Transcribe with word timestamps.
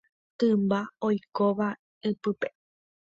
Tymba 0.37 0.79
oikóva 1.07 1.67
ipype. 2.09 2.47